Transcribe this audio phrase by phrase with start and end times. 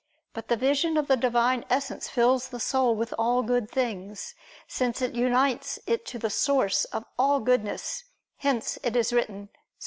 [0.33, 4.33] But the vision of the Divine Essence fills the soul with all good things,
[4.67, 8.05] since it unites it to the source of all goodness;
[8.37, 9.59] hence it is written (Ps.